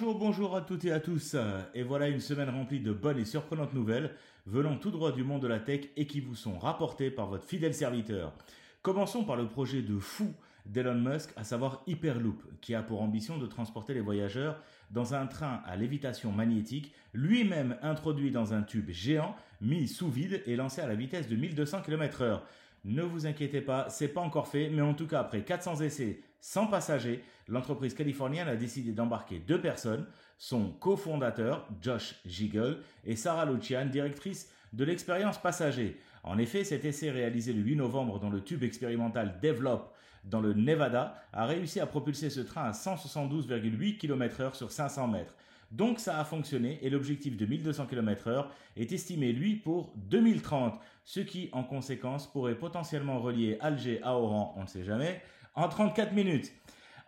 [0.00, 1.36] bonjour à toutes et à tous.
[1.74, 4.14] Et voilà une semaine remplie de bonnes et surprenantes nouvelles
[4.46, 7.44] venant tout droit du monde de la tech et qui vous sont rapportées par votre
[7.44, 8.32] fidèle serviteur.
[8.80, 10.32] Commençons par le projet de fou
[10.64, 14.58] d'Elon Musk, à savoir Hyperloop, qui a pour ambition de transporter les voyageurs
[14.90, 20.42] dans un train à lévitation magnétique, lui-même introduit dans un tube géant, mis sous vide
[20.46, 22.46] et lancé à la vitesse de 1200 km heure.
[22.84, 26.20] Ne vous inquiétez pas, c'est pas encore fait, mais en tout cas, après 400 essais
[26.42, 30.04] sans passagers, l'entreprise californienne a décidé d'embarquer deux personnes,
[30.38, 36.00] son cofondateur, Josh Giggle, et Sarah Lucian, directrice de l'expérience passager.
[36.24, 39.92] En effet, cet essai réalisé le 8 novembre dans le tube expérimental Develop
[40.24, 45.06] dans le Nevada a réussi à propulser ce train à 172,8 km heure sur 500
[45.08, 45.36] mètres.
[45.70, 50.78] Donc ça a fonctionné et l'objectif de 1200 km heure est estimé lui pour 2030,
[51.04, 55.22] ce qui en conséquence pourrait potentiellement relier Alger à Oran, on ne sait jamais,
[55.54, 56.52] en 34 minutes.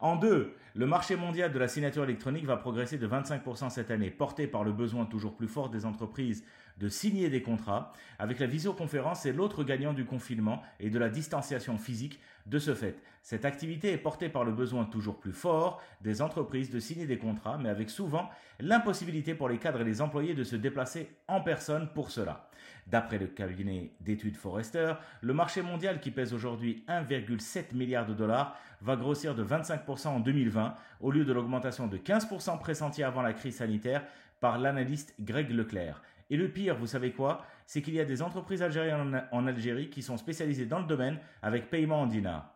[0.00, 4.11] En deux, le marché mondial de la signature électronique va progresser de 25% cette année,
[4.11, 6.44] porté par le besoin toujours plus fort des entreprises
[6.78, 7.92] de signer des contrats.
[8.19, 12.75] Avec la visioconférence, c'est l'autre gagnant du confinement et de la distanciation physique de ce
[12.75, 12.98] fait.
[13.22, 17.19] Cette activité est portée par le besoin toujours plus fort des entreprises de signer des
[17.19, 21.41] contrats, mais avec souvent l'impossibilité pour les cadres et les employés de se déplacer en
[21.41, 22.48] personne pour cela.
[22.86, 28.58] D'après le cabinet d'études Forrester, le marché mondial qui pèse aujourd'hui 1,7 milliard de dollars
[28.83, 30.63] va grossir de 25% en 2020
[31.00, 34.04] au lieu de l'augmentation de 15% pressentie avant la crise sanitaire
[34.40, 36.02] par l'analyste Greg Leclerc.
[36.30, 37.44] Et le pire, vous savez quoi?
[37.66, 41.18] C'est qu'il y a des entreprises algériennes en Algérie qui sont spécialisées dans le domaine
[41.42, 42.54] avec paiement en dinars.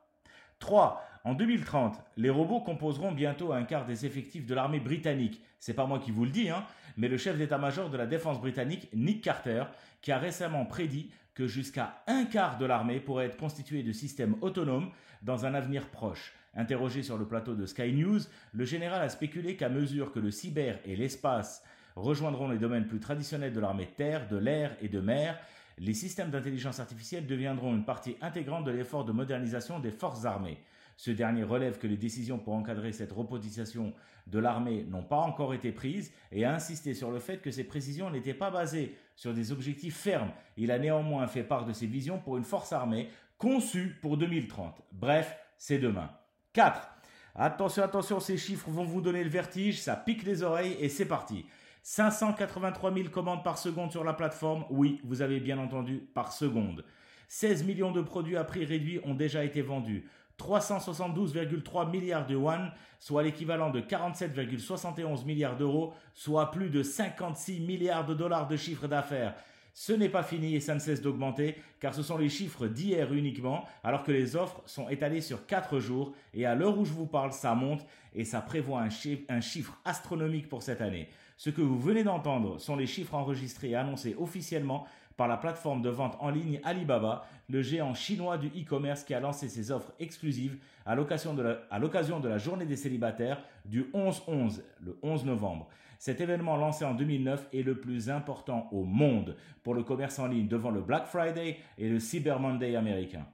[0.58, 1.07] 3.
[1.28, 5.42] En 2030, les robots composeront bientôt un quart des effectifs de l'armée britannique.
[5.58, 6.64] C'est pas moi qui vous le dis, hein,
[6.96, 9.64] mais le chef d'état-major de la défense britannique, Nick Carter,
[10.00, 14.36] qui a récemment prédit que jusqu'à un quart de l'armée pourrait être constitué de systèmes
[14.40, 14.88] autonomes
[15.20, 16.32] dans un avenir proche.
[16.54, 18.20] Interrogé sur le plateau de Sky News,
[18.54, 21.62] le général a spéculé qu'à mesure que le cyber et l'espace
[21.94, 25.38] rejoindront les domaines plus traditionnels de l'armée de terre, de l'air et de mer,
[25.76, 30.56] les systèmes d'intelligence artificielle deviendront une partie intégrante de l'effort de modernisation des forces armées.
[30.98, 33.94] Ce dernier relève que les décisions pour encadrer cette robotisation
[34.26, 37.62] de l'armée n'ont pas encore été prises et a insisté sur le fait que ces
[37.62, 40.32] précisions n'étaient pas basées sur des objectifs fermes.
[40.56, 44.82] Il a néanmoins fait part de ses visions pour une force armée conçue pour 2030.
[44.90, 46.10] Bref, c'est demain.
[46.54, 46.88] 4.
[47.36, 51.06] Attention, attention, ces chiffres vont vous donner le vertige, ça pique les oreilles et c'est
[51.06, 51.46] parti.
[51.84, 54.64] 583 000 commandes par seconde sur la plateforme.
[54.68, 56.84] Oui, vous avez bien entendu, par seconde.
[57.28, 60.08] 16 millions de produits à prix réduit ont déjà été vendus.
[60.38, 68.06] 372,3 milliards de yuan, soit l'équivalent de 47,71 milliards d'euros, soit plus de 56 milliards
[68.06, 69.34] de dollars de chiffre d'affaires.
[69.74, 73.12] Ce n'est pas fini et ça ne cesse d'augmenter car ce sont les chiffres d'hier
[73.12, 76.92] uniquement alors que les offres sont étalées sur 4 jours et à l'heure où je
[76.92, 81.08] vous parle ça monte et ça prévoit un chiffre, astronomique pour cette année.
[81.38, 85.82] Ce que vous venez d'entendre sont les chiffres enregistrés et annoncés officiellement par la plateforme
[85.82, 89.92] de vente en ligne Alibaba, le géant chinois du e-commerce qui a lancé ses offres
[90.00, 95.68] exclusives à l'occasion de, la journée des célibataires du 11-11, le 11 novembre.
[96.00, 100.26] Cet événement lancé en 2009 est le plus important au monde pour le commerce en
[100.26, 103.26] ligne devant le Black Friday et le Cyber Monday américain.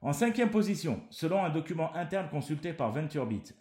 [0.00, 3.54] En cinquième position, selon un document interne consulté par VentureBeat,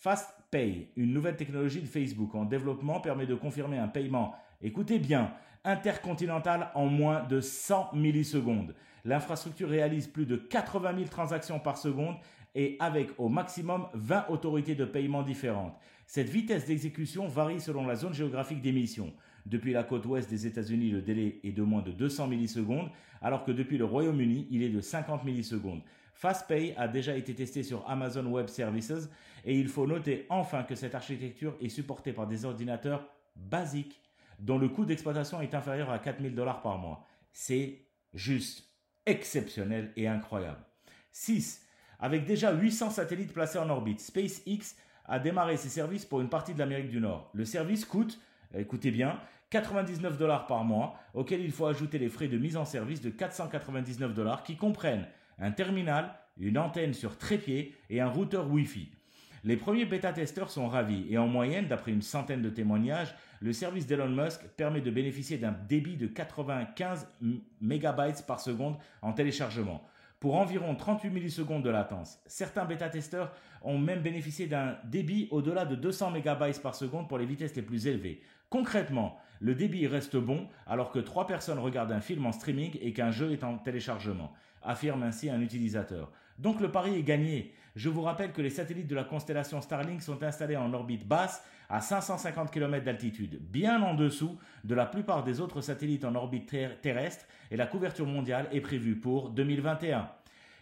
[0.00, 5.32] FastPay, une nouvelle technologie de Facebook en développement, permet de confirmer un paiement, écoutez bien,
[5.64, 8.74] intercontinental en moins de 100 millisecondes.
[9.04, 12.16] L'infrastructure réalise plus de 80 000 transactions par seconde
[12.54, 15.76] et avec au maximum 20 autorités de paiement différentes.
[16.06, 19.12] Cette vitesse d'exécution varie selon la zone géographique d'émission.
[19.48, 22.90] Depuis la côte ouest des États-Unis, le délai est de moins de 200 millisecondes,
[23.22, 25.80] alors que depuis le Royaume-Uni, il est de 50 millisecondes.
[26.12, 29.08] FastPay a déjà été testé sur Amazon Web Services
[29.44, 34.02] et il faut noter enfin que cette architecture est supportée par des ordinateurs basiques
[34.38, 37.06] dont le coût d'exploitation est inférieur à 4000 dollars par mois.
[37.32, 38.68] C'est juste
[39.06, 40.60] exceptionnel et incroyable.
[41.12, 41.64] 6.
[42.00, 46.52] Avec déjà 800 satellites placés en orbite, SpaceX a démarré ses services pour une partie
[46.52, 47.30] de l'Amérique du Nord.
[47.32, 48.20] Le service coûte,
[48.54, 49.18] écoutez bien,
[49.50, 53.10] 99 dollars par mois, auquel il faut ajouter les frais de mise en service de
[53.10, 55.06] 499 dollars qui comprennent
[55.38, 58.90] un terminal, une antenne sur trépied et un routeur Wi-Fi.
[59.44, 63.86] Les premiers bêta-testeurs sont ravis et en moyenne, d'après une centaine de témoignages, le service
[63.86, 67.08] d'Elon Musk permet de bénéficier d'un débit de 95
[67.60, 67.82] MB
[68.26, 69.82] par seconde en téléchargement
[70.20, 72.18] pour environ 38 millisecondes de latence.
[72.26, 73.32] Certains bêta-testeurs
[73.62, 77.62] ont même bénéficié d'un débit au-delà de 200 MB par seconde pour les vitesses les
[77.62, 78.20] plus élevées.
[78.50, 82.92] Concrètement, le débit reste bon alors que trois personnes regardent un film en streaming et
[82.92, 84.32] qu'un jeu est en téléchargement,
[84.62, 86.10] affirme ainsi un utilisateur.
[86.38, 87.52] Donc le pari est gagné.
[87.74, 91.44] Je vous rappelle que les satellites de la constellation Starlink sont installés en orbite basse
[91.68, 96.54] à 550 km d'altitude, bien en dessous de la plupart des autres satellites en orbite
[96.80, 100.08] terrestre et la couverture mondiale est prévue pour 2021.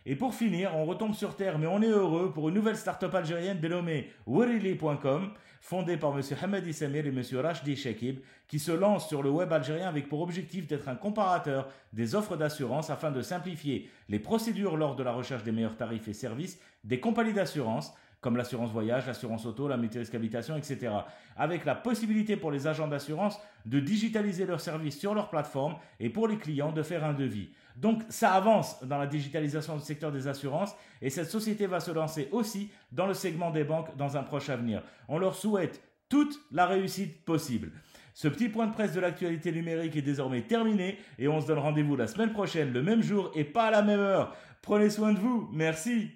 [0.09, 3.13] Et pour finir, on retombe sur Terre, mais on est heureux pour une nouvelle start-up
[3.13, 6.23] algérienne dénommée Wirili.com, fondée par M.
[6.41, 7.23] Hamadi Samir et M.
[7.41, 11.69] Rashdi Shakib, qui se lance sur le web algérien avec pour objectif d'être un comparateur
[11.93, 16.07] des offres d'assurance afin de simplifier les procédures lors de la recherche des meilleurs tarifs
[16.07, 17.93] et services des compagnies d'assurance,
[18.27, 20.93] comme l'assurance voyage, l'assurance auto, la mutuelle habitation, etc.
[21.37, 26.11] Avec la possibilité pour les agents d'assurance de digitaliser leurs services sur leur plateforme et
[26.11, 27.51] pour les clients de faire un devis.
[27.77, 31.93] Donc ça avance dans la digitalisation du secteur des assurances et cette société va se
[31.93, 34.83] lancer aussi dans le segment des banques dans un proche avenir.
[35.07, 37.71] On leur souhaite toute la réussite possible.
[38.13, 41.61] Ce petit point de presse de l'actualité numérique est désormais terminé et on se donne
[41.61, 44.35] rendez-vous la semaine prochaine, le même jour et pas à la même heure.
[44.63, 45.49] Prenez soin de vous.
[45.53, 46.11] Merci.